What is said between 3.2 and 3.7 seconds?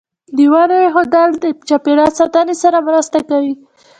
کوي.